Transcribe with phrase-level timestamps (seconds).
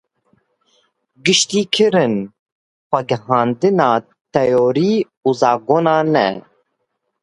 [1.23, 2.15] Giştîkirin,
[2.89, 3.89] xwegihandina
[4.33, 4.95] teorî
[5.27, 6.29] û zagonan e.